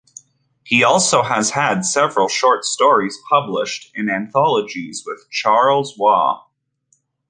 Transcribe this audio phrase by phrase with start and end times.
[0.63, 6.41] He also has had several short stories published in anthologies with Charles Waugh.